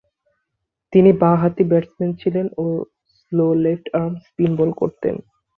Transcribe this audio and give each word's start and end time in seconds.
তিনি 0.93 1.11
বাঁ-হাতি 1.21 1.63
ব্যাটসম্যান 1.69 2.11
ছিলেন 2.21 2.45
ও 2.57 2.65
slow 3.15 3.45
left 3.63 3.85
arm 3.95 4.13
spin 4.25 4.51
bowl 4.59 4.69
করতেন। 4.81 5.15